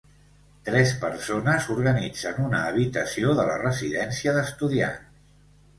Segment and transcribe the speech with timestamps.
[0.69, 5.35] Tres persones organitzen una habitació de la residència d'estudiants